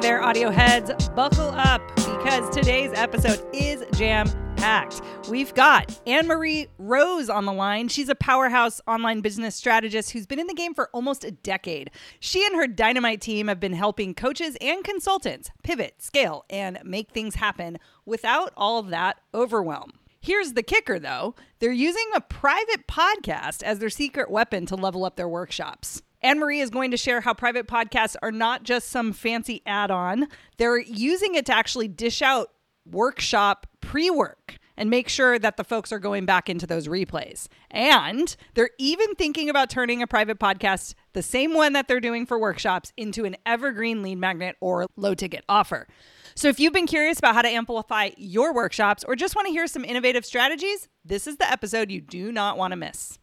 [0.00, 1.08] there, audio heads.
[1.10, 5.02] Buckle up because today's episode is jam packed.
[5.28, 7.88] We've got AnnMarie Rose on the line.
[7.88, 11.90] She's a powerhouse online business strategist who's been in the game for almost a decade.
[12.18, 17.10] She and her dynamite team have been helping coaches and consultants pivot, scale, and make
[17.10, 19.92] things happen without all that overwhelm.
[20.22, 25.04] Here's the kicker though they're using a private podcast as their secret weapon to level
[25.04, 26.02] up their workshops.
[26.24, 30.28] AnnMarie is going to share how private podcasts are not just some fancy add on,
[30.58, 32.50] they're using it to actually dish out
[32.84, 37.48] workshop pre work and make sure that the folks are going back into those replays.
[37.70, 42.24] And they're even thinking about turning a private podcast, the same one that they're doing
[42.24, 45.86] for workshops, into an evergreen lead magnet or low ticket offer.
[46.34, 49.52] So if you've been curious about how to amplify your workshops or just want to
[49.52, 53.18] hear some innovative strategies, this is the episode you do not want to miss.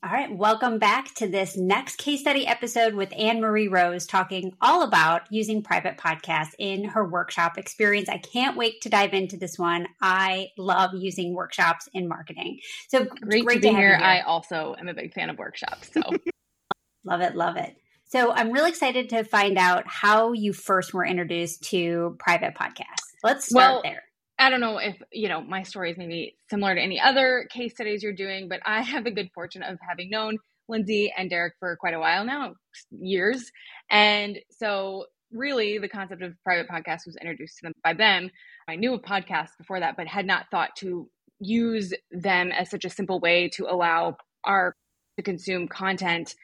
[0.00, 4.84] All right, welcome back to this next case study episode with AnnMarie Rose talking all
[4.84, 8.08] about using private podcasts in her workshop experience.
[8.08, 9.88] I can't wait to dive into this one.
[10.00, 12.60] I love using workshops in marketing.
[12.86, 13.98] So great, great to be to here.
[13.98, 14.06] here.
[14.06, 15.90] I also am a big fan of workshops.
[15.92, 16.00] So
[17.04, 17.76] love it, love it.
[18.04, 23.02] So I'm really excited to find out how you first were introduced to private podcasts.
[23.24, 24.04] Let's start well, there.
[24.38, 27.74] I don't know if, you know, my story is maybe similar to any other case
[27.74, 31.54] studies you're doing, but I have the good fortune of having known Lindsay and Derek
[31.58, 32.54] for quite a while now,
[32.90, 33.50] years.
[33.90, 38.30] And so really the concept of private podcast was introduced to them by them.
[38.68, 41.08] I knew of podcasts before that, but had not thought to
[41.40, 44.74] use them as such a simple way to allow our
[45.16, 46.34] to consume content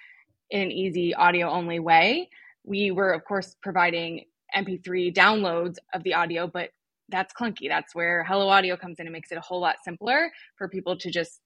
[0.50, 2.28] in an easy audio only way.
[2.64, 4.24] We were, of course, providing
[4.56, 6.70] MP3 downloads of the audio, but
[7.14, 7.68] that's clunky.
[7.68, 10.98] That's where Hello Audio comes in and makes it a whole lot simpler for people
[10.98, 11.40] to just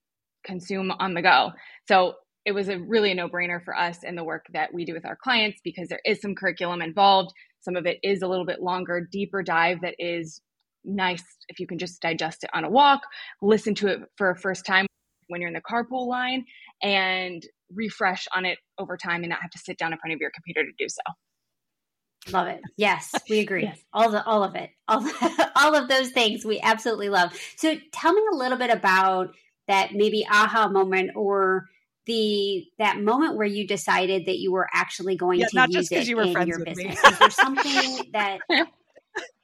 [0.44, 1.52] consume on the go.
[1.86, 4.94] So it was a really a no-brainer for us in the work that we do
[4.94, 7.30] with our clients because there is some curriculum involved.
[7.60, 10.40] Some of it is a little bit longer, deeper dive that is
[10.84, 13.02] nice if you can just digest it on a walk,
[13.42, 14.86] listen to it for a first time
[15.26, 16.44] when you're in the carpool line
[16.82, 17.42] and
[17.74, 20.30] refresh on it over time and not have to sit down in front of your
[20.30, 21.02] computer to do so.
[22.30, 22.60] Love it.
[22.76, 23.64] Yes, we agree.
[23.64, 23.78] yes.
[23.92, 24.70] All the all of it.
[24.86, 25.08] All
[25.56, 27.32] all of those things we absolutely love.
[27.56, 29.34] So tell me a little bit about
[29.66, 31.66] that maybe aha moment or
[32.06, 36.08] the that moment where you decided that you were actually going yeah, to use it
[36.08, 36.98] you in your business.
[37.04, 38.40] Is there something that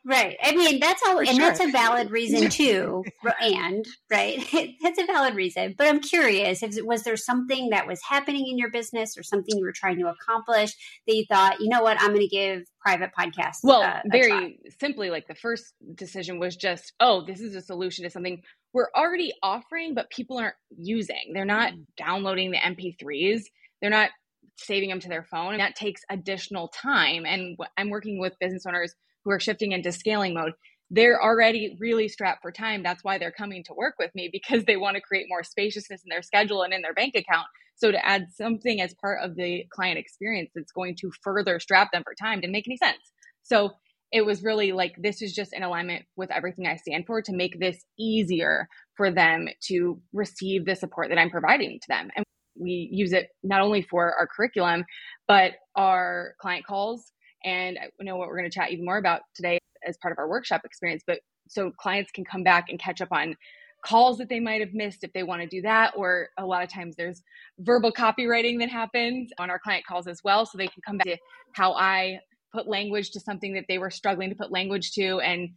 [0.07, 0.37] Right.
[0.43, 1.39] I mean, that's all, For and sure.
[1.39, 3.05] that's a valid reason too.
[3.41, 4.47] and right,
[4.83, 5.75] that's a valid reason.
[5.79, 9.57] But I'm curious, if was there something that was happening in your business or something
[9.57, 10.75] you were trying to accomplish
[11.07, 13.61] that you thought, you know what, I'm going to give private podcasts.
[13.63, 18.05] Well, uh, very simply, like the first decision was just, oh, this is a solution
[18.05, 18.43] to something
[18.75, 21.33] we're already offering, but people aren't using.
[21.33, 21.83] They're not mm-hmm.
[21.97, 23.45] downloading the MP3s.
[23.81, 24.11] They're not
[24.57, 25.53] saving them to their phone.
[25.53, 27.25] And that takes additional time.
[27.25, 28.95] And I'm working with business owners
[29.25, 30.53] who are shifting into scaling mode,
[30.91, 32.83] they're already really strapped for time.
[32.83, 36.03] That's why they're coming to work with me because they want to create more spaciousness
[36.05, 37.47] in their schedule and in their bank account.
[37.77, 41.91] So to add something as part of the client experience that's going to further strap
[41.93, 43.13] them for time didn't make any sense.
[43.43, 43.73] So
[44.13, 47.33] it was really like this is just in alignment with everything I stand for to
[47.33, 52.11] make this easier for them to receive the support that I'm providing to them.
[52.15, 52.25] And
[52.57, 54.85] we use it not only for our curriculum,
[55.27, 57.11] but our client calls
[57.45, 60.19] and I know what we're going to chat even more about today as part of
[60.19, 61.03] our workshop experience.
[61.07, 63.37] But so clients can come back and catch up on
[63.85, 65.93] calls that they might have missed if they want to do that.
[65.97, 67.23] Or a lot of times there's
[67.59, 70.47] verbal copywriting that happens on our client calls as well.
[70.47, 71.19] So they can come back to
[71.53, 72.21] how I
[72.53, 75.51] put language to something that they were struggling to put language to and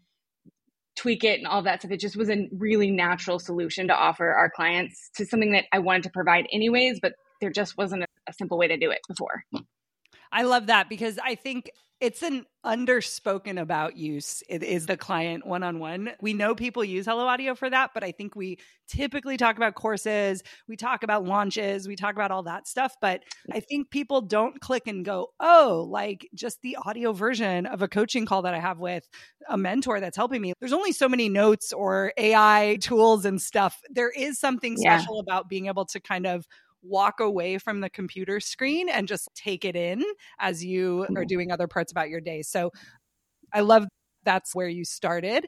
[0.98, 1.92] tweak it and all that stuff.
[1.92, 5.80] It just was a really natural solution to offer our clients to something that I
[5.80, 9.00] wanted to provide anyways, but there just wasn't a, a simple way to do it
[9.08, 9.44] before.
[10.38, 15.48] I love that because I think it's an underspoken about use it is the client
[15.48, 16.12] one-on-one.
[16.22, 19.74] We know people use hello audio for that but i think we typically talk about
[19.74, 24.22] courses we talk about launches we talk about all that stuff but i think people
[24.22, 28.54] don't click and go oh like just the audio version of a coaching call that
[28.54, 29.08] i have with
[29.50, 30.54] a mentor that's helping me.
[30.60, 33.82] There's only so many notes or ai tools and stuff.
[33.90, 35.22] There is something special yeah.
[35.22, 36.46] about being able to kind of
[36.82, 40.04] walk away from the computer screen and just take it in
[40.40, 41.28] as you are mm.
[41.28, 42.42] doing other parts about your day.
[42.42, 42.72] So
[43.54, 43.86] I love
[44.24, 45.48] that's where you started.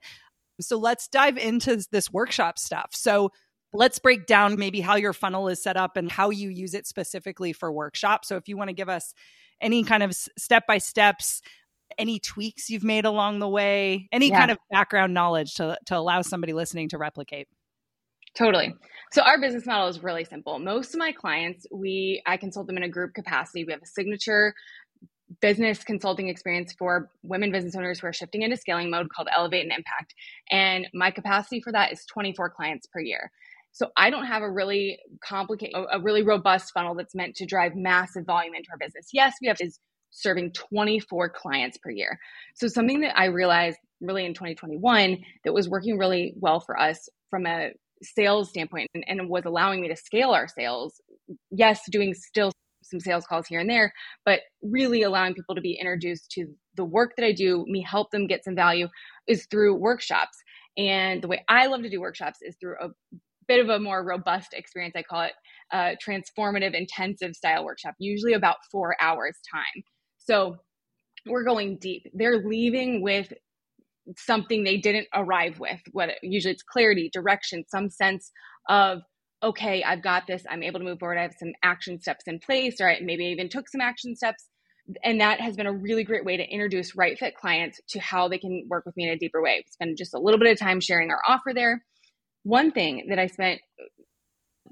[0.62, 2.90] So let's dive into this workshop stuff.
[2.94, 3.32] So
[3.74, 6.88] let's break down maybe how your funnel is set up and how you use it
[6.88, 8.28] specifically for workshops.
[8.28, 9.14] So if you want to give us
[9.62, 11.42] any kind of step by steps,
[11.98, 14.40] any tweaks you've made along the way, any yeah.
[14.40, 17.48] kind of background knowledge to, to allow somebody listening to replicate.
[18.40, 18.74] Totally.
[19.12, 20.60] So our business model is really simple.
[20.60, 23.66] Most of my clients, we I consult them in a group capacity.
[23.66, 24.54] We have a signature
[25.42, 29.64] business consulting experience for women business owners who are shifting into scaling mode called Elevate
[29.64, 30.16] and Impact.
[30.50, 33.30] And my capacity for that is 24 clients per year.
[33.74, 37.76] So I don't have a really complicated, a really robust funnel that's meant to drive
[37.76, 39.10] massive volume into our business.
[39.12, 39.80] Yes, we have is
[40.12, 42.18] serving 24 clients per year.
[42.56, 47.10] So something that I realized really in 2021 that was working really well for us
[47.30, 51.02] from a sales standpoint and, and was allowing me to scale our sales.
[51.52, 52.52] Yes, doing still
[52.84, 53.92] some sales calls here and there,
[54.26, 58.10] but really allowing people to be introduced to the work that I do, me help
[58.12, 58.88] them get some value
[59.28, 60.38] is through workshops.
[60.78, 62.90] And the way I love to do workshops is through a
[63.48, 64.96] bit of a more robust experience.
[64.96, 65.34] I call it
[65.72, 69.84] a transformative intensive style workshop, usually about four hours time.
[70.18, 70.58] So
[71.26, 72.04] we're going deep.
[72.14, 73.34] They're leaving with
[74.18, 75.80] something they didn't arrive with.
[75.92, 78.32] What usually it's clarity, direction, some sense
[78.68, 79.02] of
[79.42, 80.44] okay, I've got this.
[80.50, 81.18] I'm able to move forward.
[81.18, 84.50] I have some action steps in place, or maybe even took some action steps.
[85.04, 88.28] And that has been a really great way to introduce right fit clients to how
[88.28, 89.64] they can work with me in a deeper way.
[89.70, 91.86] Spend just a little bit of time sharing our offer there.
[92.44, 93.62] One thing that I spent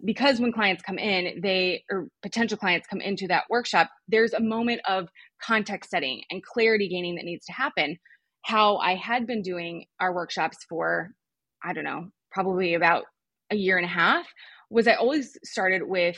[0.06, 4.40] because when clients come in, they or potential clients come into that workshop, there's a
[4.40, 5.10] moment of
[5.42, 7.98] context setting and clarity gaining that needs to happen.
[8.48, 11.12] How I had been doing our workshops for,
[11.62, 13.04] I don't know, probably about
[13.52, 14.26] a year and a half
[14.70, 16.18] was I always started with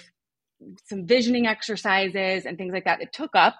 [0.86, 3.58] some visioning exercises and things like that that took up.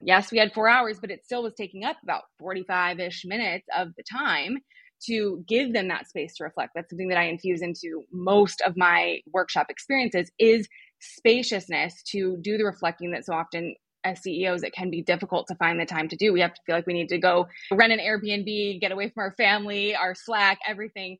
[0.00, 3.66] Yes, we had four hours, but it still was taking up about 45 ish minutes
[3.76, 4.58] of the time
[5.06, 6.74] to give them that space to reflect.
[6.76, 10.68] That's something that I infuse into most of my workshop experiences is
[11.00, 13.74] spaciousness to do the reflecting that so often
[14.04, 16.32] as CEOs it can be difficult to find the time to do.
[16.32, 19.22] We have to feel like we need to go rent an Airbnb, get away from
[19.22, 21.18] our family, our Slack, everything.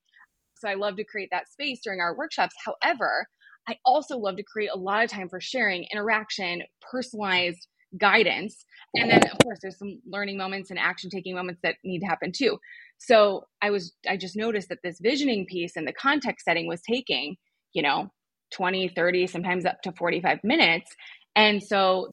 [0.57, 2.55] So I love to create that space during our workshops.
[2.65, 3.27] However,
[3.69, 7.67] I also love to create a lot of time for sharing, interaction, personalized
[7.99, 8.65] guidance.
[8.95, 12.07] And then of course there's some learning moments and action taking moments that need to
[12.07, 12.59] happen too.
[12.99, 16.81] So I was I just noticed that this visioning piece and the context setting was
[16.83, 17.37] taking,
[17.73, 18.11] you know,
[18.53, 20.95] 20, 30, sometimes up to 45 minutes.
[21.35, 22.11] And so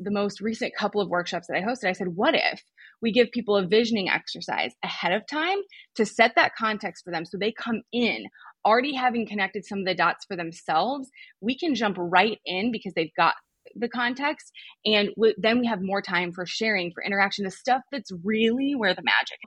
[0.00, 2.62] the most recent couple of workshops that I hosted, I said, what if
[3.02, 5.58] we give people a visioning exercise ahead of time
[5.96, 8.24] to set that context for them so they come in
[8.64, 11.10] already having connected some of the dots for themselves?
[11.40, 13.34] We can jump right in because they've got
[13.74, 14.50] the context
[14.84, 18.74] and w- then we have more time for sharing for interaction the stuff that's really
[18.74, 19.38] where the magic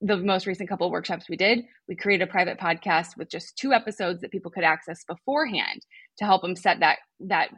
[0.00, 3.56] the most recent couple of workshops we did, we created a private podcast with just
[3.56, 5.82] two episodes that people could access beforehand
[6.18, 7.50] to help them set that that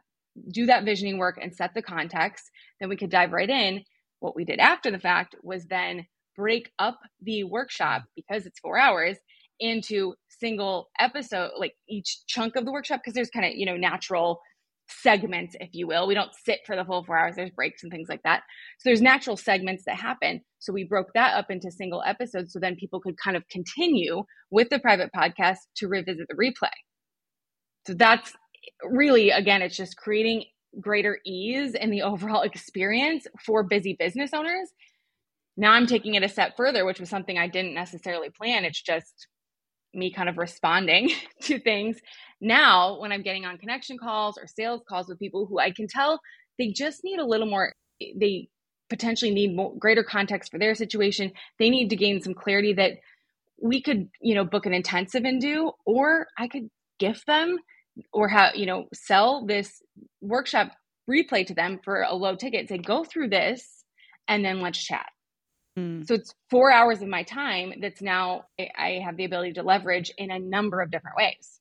[0.51, 2.51] do that visioning work and set the context.
[2.81, 3.85] Then we could dive right in.
[4.21, 6.07] What we did after the fact was then
[6.37, 9.19] break up the workshop because it's four hours
[9.61, 13.77] into single episode, like each chunk of the workshop, because there's kind of, you know,
[13.77, 14.41] natural
[14.89, 16.07] segments, if you will.
[16.07, 18.43] We don't sit for the full four hours, there's breaks and things like that.
[18.79, 20.41] So there's natural segments that happen.
[20.59, 24.25] So we broke that up into single episodes so then people could kind of continue
[24.51, 26.71] with the private podcast to revisit the replay.
[27.87, 28.33] So that's
[28.85, 30.45] really, again, it's just creating
[30.81, 34.71] greater ease in the overall experience for busy business owners.
[35.57, 38.65] Now I'm taking it a step further, which was something I didn't necessarily plan.
[38.65, 39.29] It's just
[39.95, 41.11] me kind of responding
[41.43, 41.99] to things
[42.41, 45.87] now when i'm getting on connection calls or sales calls with people who i can
[45.87, 46.21] tell
[46.59, 47.73] they just need a little more
[48.17, 48.49] they
[48.89, 52.93] potentially need more, greater context for their situation they need to gain some clarity that
[53.61, 57.59] we could you know book an intensive and do or i could gift them
[58.13, 59.83] or have you know sell this
[60.21, 60.73] workshop
[61.11, 63.85] replay to them for a low ticket say go through this
[64.29, 65.07] and then let's chat
[65.79, 66.07] Mm.
[66.07, 70.13] So it's four hours of my time that's now I have the ability to leverage
[70.19, 71.61] in a number of different ways.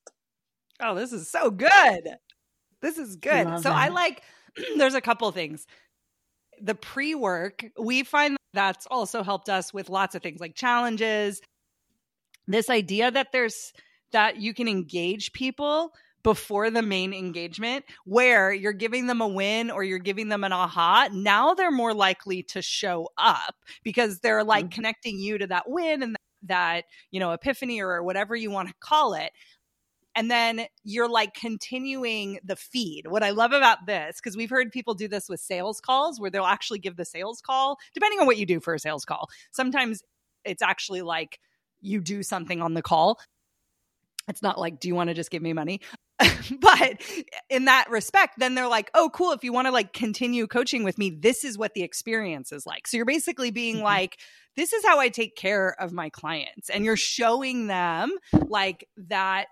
[0.80, 2.16] Oh, this is so good.
[2.80, 3.46] This is good.
[3.58, 3.72] so that.
[3.72, 4.22] I like,
[4.76, 5.66] there's a couple things.
[6.60, 11.40] The pre work, we find that's also helped us with lots of things like challenges.
[12.46, 13.72] This idea that there's,
[14.12, 19.70] that you can engage people before the main engagement where you're giving them a win
[19.70, 24.44] or you're giving them an aha, now they're more likely to show up because they're
[24.44, 24.74] like mm-hmm.
[24.74, 28.74] connecting you to that win and that, you know, epiphany or whatever you want to
[28.80, 29.32] call it.
[30.14, 33.06] And then you're like continuing the feed.
[33.06, 36.30] What I love about this, because we've heard people do this with sales calls where
[36.30, 39.30] they'll actually give the sales call, depending on what you do for a sales call.
[39.52, 40.02] Sometimes
[40.44, 41.40] it's actually like
[41.80, 43.18] you do something on the call.
[44.28, 45.80] It's not like, do you want to just give me money?
[46.60, 47.02] but
[47.50, 49.32] in that respect, then they're like, oh, cool.
[49.32, 52.66] If you want to like continue coaching with me, this is what the experience is
[52.66, 52.86] like.
[52.86, 53.84] So you're basically being mm-hmm.
[53.84, 54.18] like,
[54.56, 56.70] this is how I take care of my clients.
[56.70, 58.10] And you're showing them
[58.46, 59.46] like that,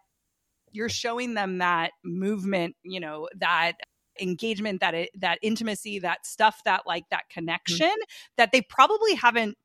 [0.71, 3.73] you're showing them that movement, you know, that
[4.21, 7.41] engagement, that it, that intimacy, that stuff that like that mm-hmm.
[7.41, 8.35] connection mm-hmm.
[8.37, 9.57] that they probably haven't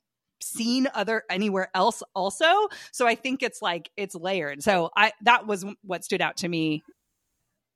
[0.41, 2.45] seen other anywhere else also.
[2.91, 4.63] So i think it's like it's layered.
[4.63, 6.83] So i that was what stood out to me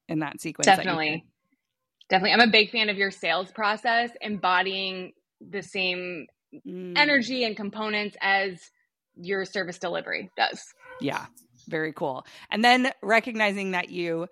[0.08, 1.24] in that sequence definitely.
[2.10, 2.34] that definitely.
[2.34, 6.28] I'm a big fan of your sales process embodying the same
[6.68, 6.94] mm.
[6.98, 8.60] energy and components as
[9.16, 10.62] your service delivery does.
[11.01, 11.25] Yeah.
[11.68, 12.25] Very cool.
[12.50, 14.28] And then recognizing that you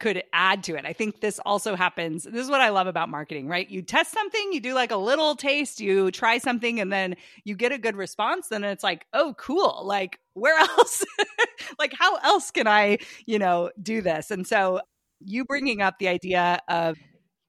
[0.00, 0.84] could add to it.
[0.84, 2.24] I think this also happens.
[2.24, 3.68] This is what I love about marketing, right?
[3.70, 7.14] You test something, you do like a little taste, you try something, and then
[7.44, 8.48] you get a good response.
[8.48, 9.82] Then it's like, oh, cool.
[9.84, 11.04] Like, where else?
[11.78, 14.30] like, how else can I, you know, do this?
[14.30, 14.80] And so
[15.20, 16.96] you bringing up the idea of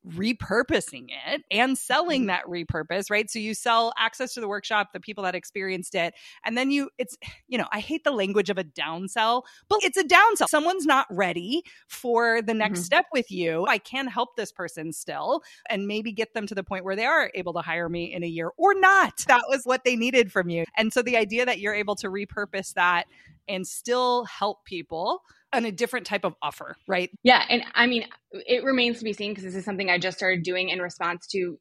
[0.07, 2.27] repurposing it and selling mm-hmm.
[2.27, 3.29] that repurpose, right?
[3.29, 6.13] So you sell access to the workshop, the people that experienced it,
[6.45, 7.17] and then you it's
[7.47, 10.47] you know, I hate the language of a downsell, but it's a downsell.
[10.47, 12.85] Someone's not ready for the next mm-hmm.
[12.85, 13.65] step with you.
[13.67, 17.05] I can help this person still and maybe get them to the point where they
[17.05, 19.25] are able to hire me in a year or not.
[19.31, 20.65] That was what they needed from you.
[20.75, 23.05] And so the idea that you're able to repurpose that
[23.47, 25.21] and still help people
[25.53, 27.09] on a different type of offer, right?
[27.23, 27.43] Yeah.
[27.49, 30.43] And I mean, it remains to be seen because this is something I just started
[30.43, 31.59] doing in response to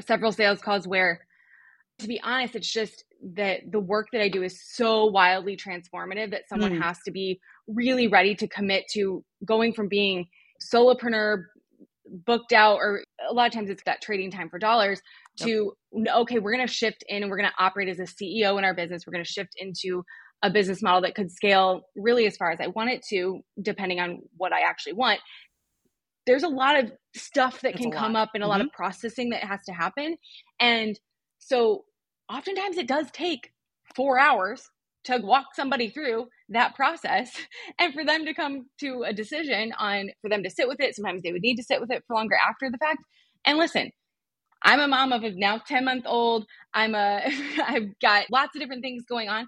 [0.00, 1.20] several sales calls where,
[1.98, 6.30] to be honest, it's just that the work that I do is so wildly transformative
[6.30, 6.82] that someone mm.
[6.82, 10.26] has to be really ready to commit to going from being
[10.62, 11.44] solopreneur
[12.26, 15.00] booked out or a lot of times it's that trading time for dollars
[15.38, 15.48] yep.
[15.48, 15.72] to
[16.14, 18.64] okay we're going to shift in and we're going to operate as a ceo in
[18.64, 20.04] our business we're going to shift into
[20.42, 24.00] a business model that could scale really as far as I want it to, depending
[24.00, 25.20] on what I actually want.
[26.26, 28.50] There's a lot of stuff that can come up and a mm-hmm.
[28.50, 30.16] lot of processing that has to happen.
[30.60, 30.98] And
[31.38, 31.84] so
[32.28, 33.52] oftentimes it does take
[33.94, 34.68] four hours
[35.04, 37.30] to walk somebody through that process
[37.78, 40.94] and for them to come to a decision on for them to sit with it
[40.94, 42.98] sometimes they would need to sit with it for longer after the fact
[43.44, 43.90] and listen
[44.62, 47.22] i'm a mom of a now 10 month old i'm a
[47.66, 49.46] i've got lots of different things going on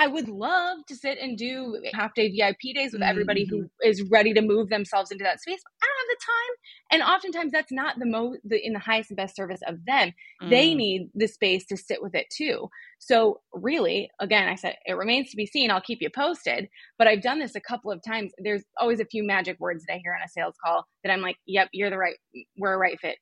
[0.00, 3.64] I would love to sit and do half day VIP days with everybody mm-hmm.
[3.64, 5.60] who is ready to move themselves into that space.
[5.82, 6.56] I don't have the time.
[6.92, 10.12] And oftentimes that's not the most the, in the highest and best service of them.
[10.42, 10.48] Mm.
[10.48, 12.70] They need the space to sit with it too.
[12.98, 15.70] So really, again, I said it remains to be seen.
[15.70, 16.70] I'll keep you posted.
[16.96, 18.32] But I've done this a couple of times.
[18.38, 21.20] There's always a few magic words that I hear on a sales call that I'm
[21.20, 22.16] like, yep, you're the right,
[22.56, 23.18] we're a right fit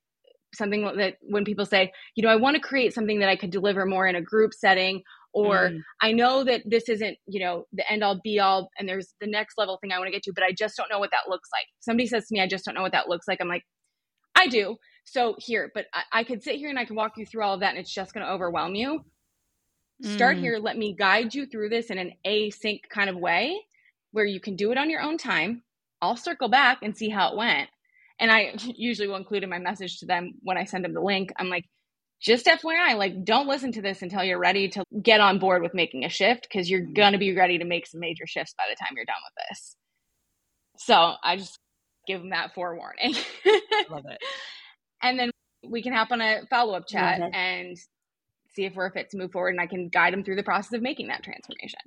[0.54, 3.50] something that when people say, you know, I want to create something that I could
[3.50, 5.80] deliver more in a group setting or mm.
[6.00, 9.26] I know that this isn't, you know, the end all be all and there's the
[9.26, 11.28] next level thing I want to get to, but I just don't know what that
[11.28, 11.66] looks like.
[11.80, 13.40] Somebody says to me, I just don't know what that looks like.
[13.40, 13.64] I'm like,
[14.34, 14.76] I do.
[15.04, 17.54] So here, but I, I could sit here and I can walk you through all
[17.54, 19.00] of that and it's just going to overwhelm you.
[20.02, 20.40] Start mm.
[20.40, 20.58] here.
[20.58, 23.60] Let me guide you through this in an async kind of way
[24.12, 25.62] where you can do it on your own time.
[26.00, 27.68] I'll circle back and see how it went.
[28.20, 31.00] And I usually will include in my message to them when I send them the
[31.00, 31.32] link.
[31.36, 31.64] I'm like,
[32.20, 35.74] just FYI, like don't listen to this until you're ready to get on board with
[35.74, 36.94] making a shift because you're mm-hmm.
[36.94, 39.44] going to be ready to make some major shifts by the time you're done with
[39.48, 39.76] this.
[40.78, 41.58] So I just
[42.06, 43.14] give them that forewarning.
[43.90, 44.18] Love it.
[45.00, 45.30] And then
[45.64, 47.78] we can hop on a follow up chat and
[48.50, 50.72] see if we're fit to move forward and I can guide them through the process
[50.72, 51.78] of making that transformation.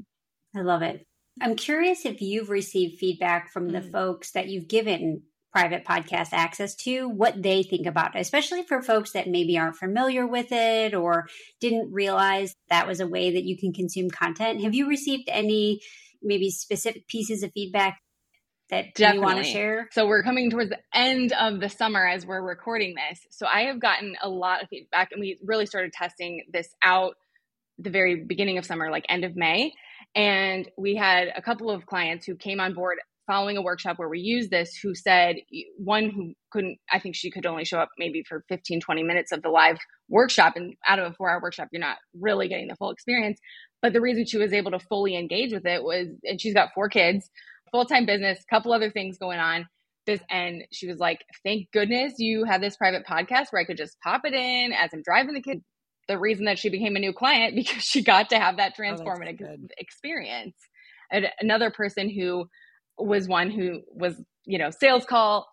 [0.56, 1.06] I love it.
[1.42, 3.74] I'm curious if you've received feedback from mm.
[3.74, 8.64] the folks that you've given private podcast access to what they think about it, especially
[8.64, 11.28] for folks that maybe aren't familiar with it or
[11.60, 14.64] didn't realize that was a way that you can consume content.
[14.64, 15.82] Have you received any
[16.22, 18.00] maybe specific pieces of feedback
[18.70, 19.18] that Definitely.
[19.18, 19.90] you want to share?
[19.92, 23.20] So we're coming towards the end of the summer as we're recording this.
[23.32, 27.16] So I have gotten a lot of feedback and we really started testing this out
[27.78, 29.74] the very beginning of summer, like end of May.
[30.16, 34.10] And we had a couple of clients who came on board following a workshop where
[34.10, 35.36] we used this who said
[35.78, 39.32] one who couldn't i think she could only show up maybe for 15 20 minutes
[39.32, 39.78] of the live
[40.12, 40.54] workshop.
[40.56, 43.40] And out of a four hour workshop you're not really getting the full experience.
[43.82, 46.74] But the reason she was able to fully engage with it was and she's got
[46.76, 47.30] four kids
[47.72, 49.66] full-time business couple other things going on.
[50.06, 53.78] This and she was like thank goodness you have this private podcast where i could
[53.78, 55.64] just pop it in as i'm driving the kid.
[56.08, 58.82] The reason that she became a new client because she got to have that oh,
[58.82, 60.56] transformative oh, experience.
[61.12, 62.48] And another person who
[62.98, 65.48] was one who was, you know, sales call.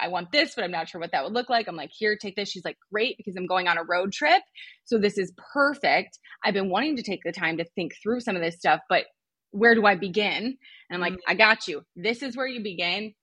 [0.00, 1.66] I want this, but I'm not sure what that would look like.
[1.66, 2.48] I'm like, here, take this.
[2.48, 4.42] She's like, great, because I'm going on a road trip.
[4.84, 6.18] So this is perfect.
[6.44, 9.04] I've been wanting to take the time to think through some of this stuff, but
[9.50, 10.44] where do I begin?
[10.44, 10.56] And
[10.90, 11.30] I'm like, mm-hmm.
[11.30, 11.82] I got you.
[11.96, 13.14] This is where you begin.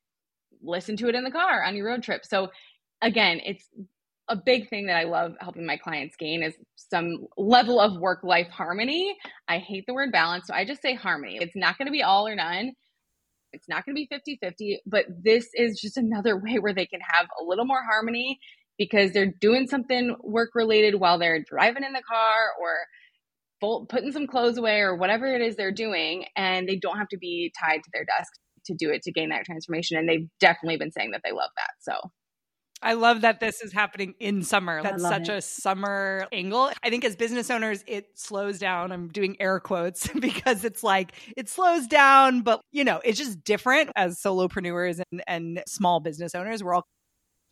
[0.62, 2.26] Listen to it in the car on your road trip.
[2.26, 2.50] So
[3.02, 3.68] again, it's
[4.28, 8.24] a big thing that I love helping my clients gain is some level of work
[8.24, 9.16] life harmony.
[9.48, 11.38] I hate the word balance, so I just say harmony.
[11.40, 12.72] It's not going to be all or none
[13.56, 16.86] It's not going to be 50 50, but this is just another way where they
[16.86, 18.40] can have a little more harmony
[18.78, 24.28] because they're doing something work related while they're driving in the car or putting some
[24.28, 26.26] clothes away or whatever it is they're doing.
[26.36, 28.32] And they don't have to be tied to their desk
[28.66, 29.98] to do it to gain that transformation.
[29.98, 31.72] And they've definitely been saying that they love that.
[31.80, 32.12] So
[32.86, 34.84] I love that this is happening in summer.
[34.84, 35.38] That's such it.
[35.38, 36.72] a summer angle.
[36.84, 38.92] I think as business owners, it slows down.
[38.92, 43.44] I'm doing air quotes because it's like it slows down, but you know, it's just
[43.44, 46.64] different as solopreneurs and, and small business owners.
[46.64, 46.86] We're all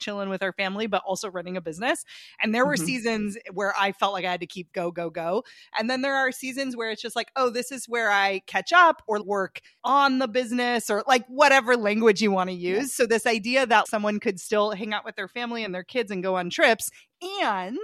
[0.04, 2.04] chilling with our family, but also running a business.
[2.42, 2.86] And there were mm-hmm.
[2.86, 5.44] seasons where I felt like I had to keep go, go, go.
[5.78, 8.74] And then there are seasons where it's just like, oh, this is where I catch
[8.74, 12.98] up or work on the business or like whatever language you want to use.
[13.00, 13.04] Yeah.
[13.04, 16.12] So, this idea that someone could still hang out with their family and their kids
[16.12, 16.90] and go on trips
[17.22, 17.78] and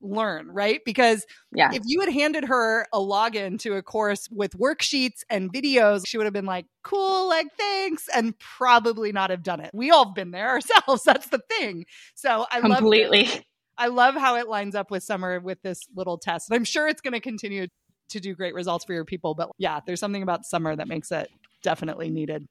[0.00, 0.80] learn, right?
[0.84, 1.70] Because yeah.
[1.72, 6.16] if you had handed her a login to a course with worksheets and videos, she
[6.16, 9.70] would have been like, cool, like thanks, and probably not have done it.
[9.72, 11.04] We all have been there ourselves.
[11.04, 11.86] That's the thing.
[12.14, 13.24] So I completely.
[13.24, 13.40] Love
[13.78, 16.50] I love how it lines up with summer with this little test.
[16.50, 17.66] And I'm sure it's going to continue
[18.10, 19.34] to do great results for your people.
[19.34, 21.30] But yeah, there's something about summer that makes it
[21.62, 22.46] definitely needed.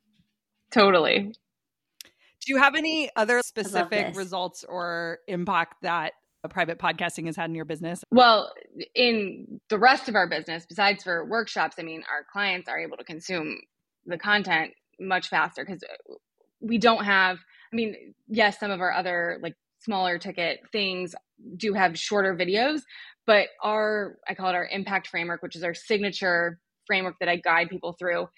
[0.71, 1.31] Totally.
[2.41, 6.13] Do you have any other specific results or impact that
[6.48, 8.01] private podcasting has had in your business?
[8.12, 8.53] Well,
[8.96, 12.98] in the rest of our business, besides for workshops, I mean, our clients are able
[12.98, 13.58] to consume
[14.05, 15.84] the content much faster because
[16.62, 17.39] we don't have,
[17.74, 21.15] I mean, yes, some of our other like smaller ticket things
[21.58, 22.81] do have shorter videos,
[23.25, 27.38] but our, I call it our impact framework, which is our signature framework that I
[27.38, 28.29] guide people through,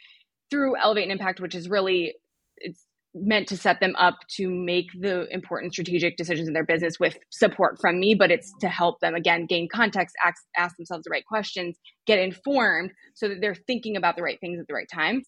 [0.50, 2.16] through Elevate and Impact, which is really,
[2.58, 7.00] it's meant to set them up to make the important strategic decisions in their business
[7.00, 11.04] with support from me, but it's to help them again gain context, ask, ask themselves
[11.04, 11.78] the right questions,
[12.08, 15.22] get informed so that they're thinking about the right things at the right time.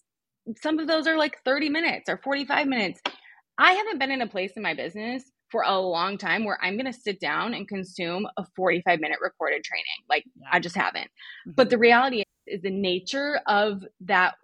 [0.62, 3.00] Some of those are like 30 minutes or 45 minutes.
[3.58, 6.74] I haven't been in a place in my business for a long time where I'm
[6.74, 9.84] going to sit down and consume a 45 minute recorded training.
[10.08, 10.48] Like yeah.
[10.52, 11.04] I just haven't.
[11.04, 11.52] Mm-hmm.
[11.54, 14.34] But the reality is, is the nature of that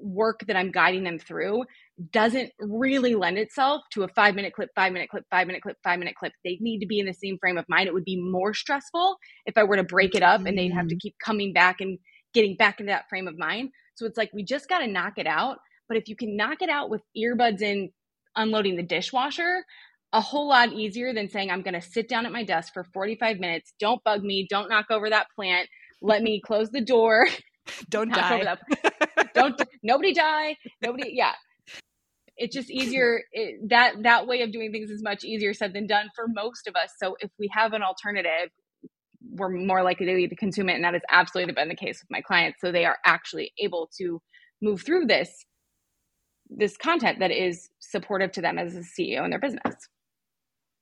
[0.00, 1.64] work that I'm guiding them through
[2.12, 5.76] doesn't really lend itself to a five minute clip, five minute clip, five minute clip,
[5.84, 6.32] five minute clip.
[6.44, 7.88] They need to be in the same frame of mind.
[7.88, 10.88] It would be more stressful if I were to break it up and they'd have
[10.88, 11.00] to mm.
[11.00, 11.98] keep coming back and
[12.32, 13.70] getting back into that frame of mind.
[13.94, 15.58] So it's like we just got to knock it out.
[15.88, 17.90] But if you can knock it out with earbuds in
[18.36, 19.64] unloading the dishwasher,
[20.12, 22.84] a whole lot easier than saying, I'm going to sit down at my desk for
[22.84, 23.72] 45 minutes.
[23.78, 24.46] Don't bug me.
[24.48, 25.68] Don't knock over that plant.
[26.02, 27.26] Let me close the door.
[27.88, 28.56] Don't die.
[29.34, 30.56] Don't, nobody die.
[30.82, 31.32] Nobody, yeah.
[32.36, 35.86] It's just easier it, that that way of doing things is much easier said than
[35.86, 36.92] done for most of us.
[36.98, 38.50] So if we have an alternative
[39.32, 42.10] we're more likely to, to consume it and that has absolutely been the case with
[42.10, 42.58] my clients.
[42.60, 44.20] So they are actually able to
[44.62, 45.44] move through this
[46.48, 49.74] this content that is supportive to them as a ceo in their business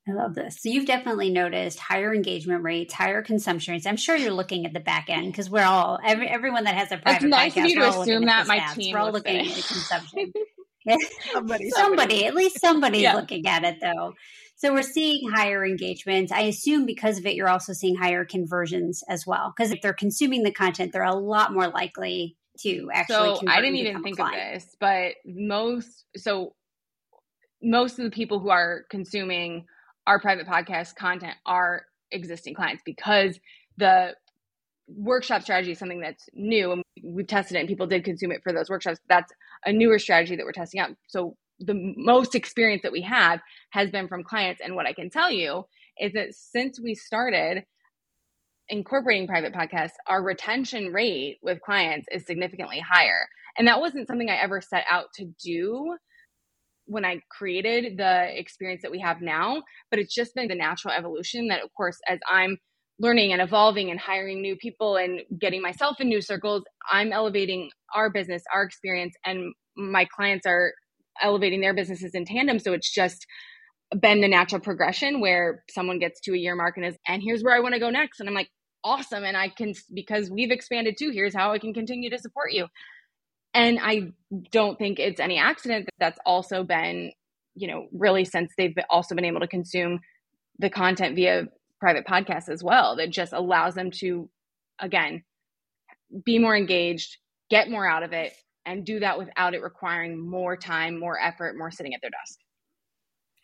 [0.08, 0.58] I love this.
[0.60, 3.86] So you've definitely noticed higher engagement rates, higher consumption rates.
[3.86, 6.90] I'm sure you're looking at the back end because we're all every, everyone that has
[6.92, 7.64] a private it's nice podcast.
[7.64, 8.74] Of you to assume that my stats.
[8.74, 8.94] team.
[8.94, 10.32] We're all looking at the consumption.
[11.32, 13.14] somebody, somebody, at least somebody's yeah.
[13.14, 14.14] looking at it though.
[14.56, 16.32] So we're seeing higher engagements.
[16.32, 19.52] I assume because of it, you're also seeing higher conversions as well.
[19.56, 23.36] Because if they're consuming the content, they're a lot more likely to actually.
[23.36, 26.54] So I didn't even think of this, but most so
[27.62, 29.66] most of the people who are consuming
[30.08, 33.38] our private podcast content are existing clients because
[33.76, 34.14] the
[34.88, 38.40] workshop strategy is something that's new and we've tested it and people did consume it
[38.42, 38.98] for those workshops.
[39.06, 39.30] That's
[39.66, 40.92] a newer strategy that we're testing out.
[41.08, 43.40] So the most experience that we have
[43.70, 44.62] has been from clients.
[44.64, 45.64] And what I can tell you
[46.00, 47.64] is that since we started
[48.70, 53.28] incorporating private podcasts, our retention rate with clients is significantly higher.
[53.58, 55.96] And that wasn't something I ever set out to do
[56.88, 60.94] when I created the experience that we have now, but it's just been the natural
[60.94, 62.56] evolution that, of course, as I'm
[62.98, 67.70] learning and evolving and hiring new people and getting myself in new circles, I'm elevating
[67.94, 70.72] our business, our experience, and my clients are
[71.22, 72.58] elevating their businesses in tandem.
[72.58, 73.24] So it's just
[74.00, 77.42] been the natural progression where someone gets to a year mark and is, and here's
[77.42, 78.20] where I want to go next.
[78.20, 78.50] And I'm like,
[78.82, 79.24] awesome.
[79.24, 82.66] And I can, because we've expanded too, here's how I can continue to support you.
[83.54, 84.12] And I
[84.50, 87.12] don't think it's any accident that that's also been,
[87.54, 90.00] you know, really since they've also been able to consume
[90.58, 91.48] the content via
[91.80, 94.28] private podcasts as well that just allows them to
[94.80, 95.22] again
[96.24, 97.18] be more engaged
[97.50, 98.32] get more out of it
[98.66, 102.38] and do that without it requiring more time more effort more sitting at their desk.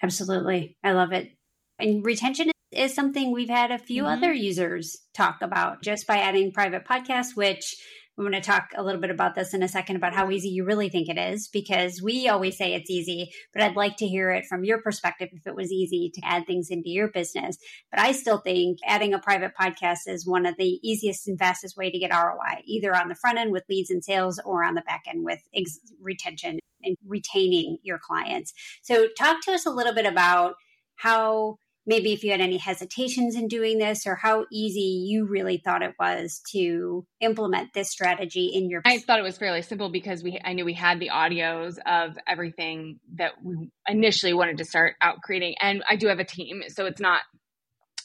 [0.03, 0.77] Absolutely.
[0.85, 1.31] I love it.
[1.79, 4.13] And retention is something we've had a few mm-hmm.
[4.13, 7.77] other users talk about just by adding private podcasts which
[8.17, 10.49] we're going to talk a little bit about this in a second about how easy
[10.49, 14.07] you really think it is, because we always say it's easy, but I'd like to
[14.07, 17.59] hear it from your perspective if it was easy to add things into your business.
[17.91, 21.77] But I still think adding a private podcast is one of the easiest and fastest
[21.77, 24.75] way to get ROI, either on the front end with leads and sales or on
[24.75, 28.53] the back end with ex- retention and retaining your clients.
[28.83, 30.55] So talk to us a little bit about
[30.97, 35.59] how maybe if you had any hesitations in doing this or how easy you really
[35.59, 39.91] thought it was to implement this strategy in your I thought it was fairly simple
[39.91, 44.65] because we I knew we had the audios of everything that we initially wanted to
[44.65, 45.55] start out creating.
[45.61, 47.23] And I do have a team so it's not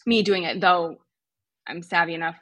[0.05, 0.97] me doing it though
[1.67, 2.37] I'm savvy enough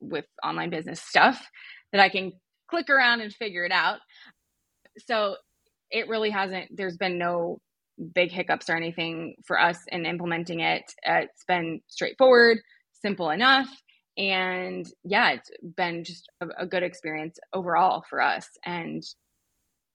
[0.00, 1.46] with online business stuff
[1.92, 2.32] that I can
[2.68, 3.98] click around and figure it out.
[5.06, 5.36] So
[5.90, 7.58] it really hasn't there's been no
[8.14, 10.92] big hiccups or anything for us in implementing it.
[11.04, 12.58] It's been straightforward,
[13.02, 13.68] simple enough.
[14.16, 18.46] And yeah, it's been just a, a, good experience overall for us.
[18.64, 19.02] And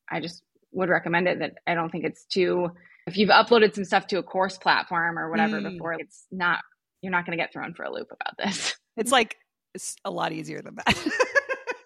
[0.10, 0.42] I just
[0.72, 2.70] would recommend it that I don't think it's too,
[3.08, 5.72] if you've uploaded some stuff to a course platform or whatever mm.
[5.72, 6.60] before, it's not,
[7.02, 8.76] you're not going to get thrown for a loop about this.
[8.98, 9.36] It's like,
[9.74, 11.08] it's a lot easier than that.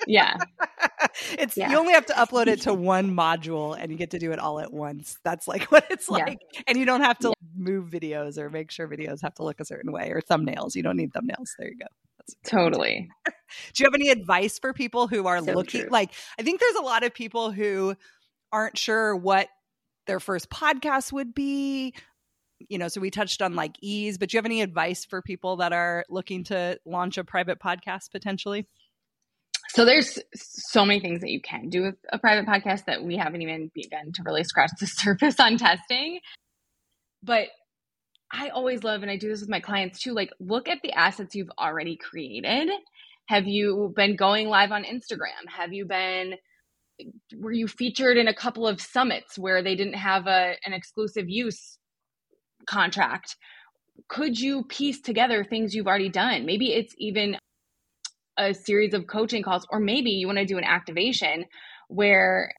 [0.07, 0.37] yeah.
[1.37, 1.71] it's yeah.
[1.71, 4.39] you only have to upload it to one module and you get to do it
[4.39, 5.17] all at once.
[5.23, 6.39] That's like what it's like.
[6.53, 6.61] Yeah.
[6.67, 7.33] And you don't have to yeah.
[7.55, 10.75] move videos or make sure videos have to look a certain way or thumbnails.
[10.75, 11.49] You don't need thumbnails.
[11.57, 11.87] There you go.
[12.45, 13.09] totally.
[13.25, 13.31] do
[13.83, 15.89] you have any advice for people who are so looking true.
[15.89, 17.95] like I think there's a lot of people who
[18.51, 19.47] aren't sure what
[20.07, 21.93] their first podcast would be
[22.67, 25.21] you know, so we touched on like ease, but do you have any advice for
[25.21, 28.67] people that are looking to launch a private podcast potentially?
[29.69, 33.17] So there's so many things that you can do with a private podcast that we
[33.17, 36.19] haven't even begun to really scratch the surface on testing.
[37.21, 37.49] But
[38.31, 40.93] I always love, and I do this with my clients too, like look at the
[40.93, 42.69] assets you've already created.
[43.27, 45.47] Have you been going live on Instagram?
[45.47, 46.35] Have you been
[47.37, 51.29] were you featured in a couple of summits where they didn't have a an exclusive
[51.29, 51.77] use
[52.67, 53.35] contract?
[54.07, 56.45] Could you piece together things you've already done?
[56.45, 57.37] Maybe it's even
[58.39, 61.45] a series of coaching calls, or maybe you want to do an activation
[61.89, 62.51] where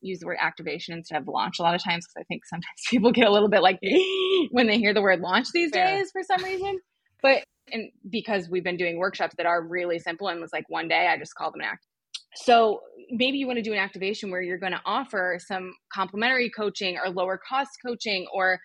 [0.00, 2.74] use the word activation instead of launch a lot of times because I think sometimes
[2.90, 3.78] people get a little bit like
[4.50, 5.96] when they hear the word launch these Fair.
[5.96, 6.78] days for some reason.
[7.22, 10.86] But and because we've been doing workshops that are really simple and was like one
[10.86, 11.86] day I just call them an act.
[12.34, 16.50] So maybe you want to do an activation where you're going to offer some complimentary
[16.50, 18.60] coaching or lower cost coaching or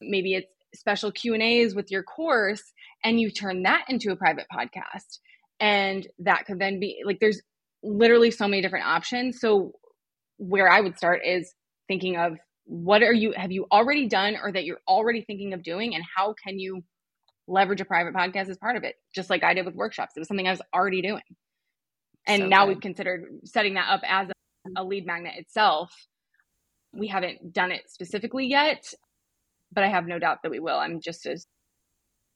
[0.00, 2.62] maybe it's special Q&As with your course
[3.04, 5.18] and you turn that into a private podcast
[5.62, 7.40] and that could then be like there's
[7.84, 9.40] literally so many different options.
[9.40, 9.72] So
[10.38, 11.54] where i would start is
[11.86, 15.62] thinking of what are you have you already done or that you're already thinking of
[15.62, 15.94] doing?
[15.94, 16.82] And how can you
[17.46, 18.96] leverage a private podcast as part of it?
[19.14, 20.12] Just like i did with workshops.
[20.16, 21.22] It was something i was already doing.
[22.26, 22.68] And so now good.
[22.68, 25.92] we've considered setting that up as a, a lead magnet itself.
[26.92, 28.92] We haven't done it specifically yet
[29.72, 30.76] but i have no doubt that we will.
[30.76, 31.46] I'm just as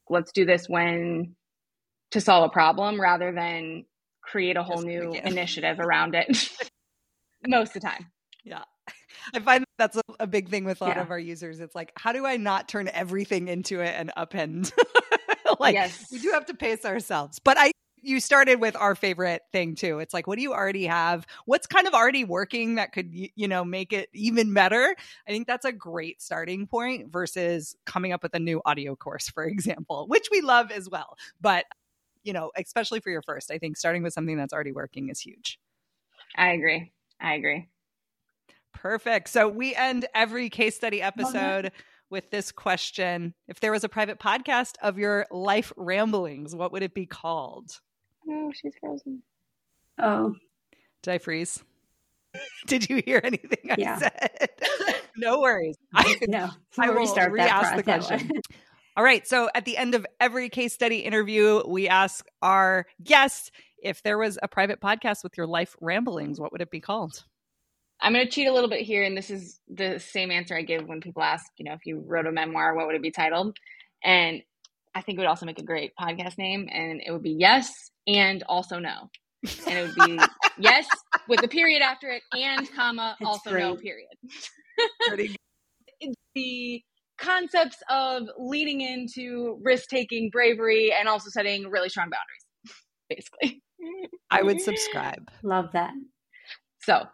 [0.09, 1.35] let's do this when
[2.12, 3.85] to solve a problem rather than
[4.23, 6.51] create a whole new initiative around it
[7.47, 8.11] most of the time.
[8.45, 8.62] Yeah.
[9.35, 11.03] I find that's a, a big thing with a lot yeah.
[11.03, 11.61] of our users.
[11.61, 14.73] It's like, how do I not turn everything into it and upend?
[15.61, 16.07] like yes.
[16.12, 17.40] we do have to pace ourselves.
[17.40, 19.99] But I you started with our favorite thing too.
[19.99, 21.27] It's like, what do you already have?
[21.45, 24.95] What's kind of already working that could, you know, make it even better?
[25.27, 29.29] I think that's a great starting point versus coming up with a new audio course,
[29.29, 31.16] for example, which we love as well.
[31.40, 31.64] But
[32.27, 35.21] you know, especially for your first, I think starting with something that's already working is
[35.21, 35.59] huge.
[36.37, 36.93] I agree.
[37.21, 37.69] I agree.
[38.75, 39.29] Perfect.
[39.29, 41.71] So we end every case study episode
[42.11, 43.33] with this question.
[43.49, 47.71] If there was a private podcast of your life ramblings, what would it be called?
[48.29, 49.23] Oh, she's frozen.
[49.99, 50.35] Oh.
[51.03, 51.62] Did I freeze?
[52.67, 53.99] Did you hear anything I yeah.
[53.99, 54.51] said?
[55.17, 55.77] no worries.
[55.95, 58.31] I, no, I will restart re-ask the question.
[58.97, 59.27] All right.
[59.27, 63.51] So at the end of every case study interview, we ask our guests
[63.83, 67.25] if there was a private podcast with your life ramblings, what would it be called?
[68.01, 69.03] I'm going to cheat a little bit here.
[69.05, 72.03] And this is the same answer I give when people ask, you know, if you
[72.07, 73.57] wrote a memoir, what would it be titled?
[74.03, 74.43] And
[74.95, 76.69] I think it would also make a great podcast name.
[76.73, 79.11] And it would be Yes and Also No.
[79.67, 80.19] And it would be
[80.59, 80.87] Yes
[81.29, 83.63] with a period after it and comma, That's also great.
[83.63, 84.09] no period.
[85.07, 85.37] Pretty
[86.35, 86.83] the
[87.19, 93.63] concepts of leading into risk taking, bravery, and also setting really strong boundaries, basically.
[94.31, 95.31] I would subscribe.
[95.43, 95.93] Love that.
[96.83, 97.07] So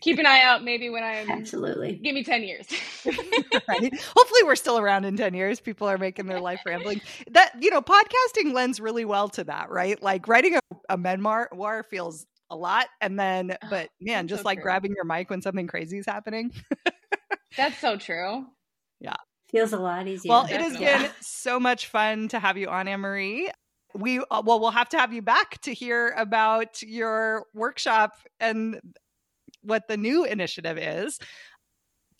[0.00, 2.66] keep an eye out maybe when I'm absolutely give me 10 years.
[3.06, 4.00] right.
[4.16, 5.60] Hopefully we're still around in 10 years.
[5.60, 7.00] People are making their life rambling.
[7.30, 10.02] That, you know, podcasting lends really well to that, right?
[10.02, 12.88] Like writing a, a memoir feels a lot.
[13.00, 14.64] And then, but man, just so like true.
[14.64, 16.52] grabbing your mic when something crazy is happening.
[17.56, 18.46] That's so true.
[19.50, 20.30] Feels a lot easier.
[20.30, 21.08] Well, it has Definitely.
[21.08, 23.48] been so much fun to have you on, AnnMarie.
[23.94, 28.80] We uh, well, we'll have to have you back to hear about your workshop and
[29.62, 31.18] what the new initiative is.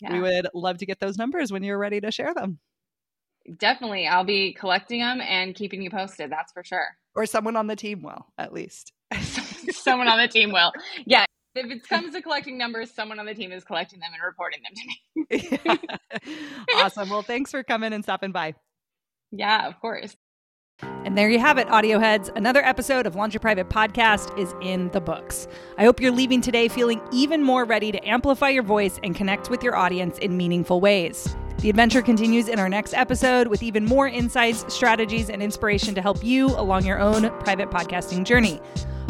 [0.01, 0.13] Yeah.
[0.13, 2.59] We would love to get those numbers when you're ready to share them,
[3.57, 4.07] Definitely.
[4.07, 6.31] I'll be collecting them and keeping you posted.
[6.31, 6.87] That's for sure.
[7.15, 8.93] or someone on the team will, at least.
[9.71, 10.71] someone on the team will.
[11.05, 11.25] Yeah.
[11.53, 14.61] If it comes to collecting numbers, someone on the team is collecting them and reporting
[14.63, 16.35] them to me.
[16.75, 17.09] awesome.
[17.09, 18.55] Well, thanks for coming and stopping by.
[19.31, 20.15] Yeah, of course.
[20.81, 22.31] And there you have it, audio heads.
[22.35, 25.47] Another episode of Launch Your Private Podcast is in the books.
[25.77, 29.49] I hope you're leaving today feeling even more ready to amplify your voice and connect
[29.49, 31.35] with your audience in meaningful ways.
[31.59, 36.01] The adventure continues in our next episode with even more insights, strategies, and inspiration to
[36.01, 38.59] help you along your own private podcasting journey.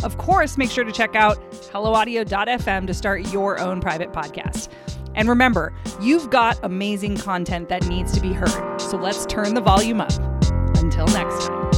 [0.03, 4.69] Of course, make sure to check out helloaudio.fm to start your own private podcast.
[5.15, 8.79] And remember, you've got amazing content that needs to be heard.
[8.79, 10.11] So let's turn the volume up.
[10.77, 11.70] Until next time.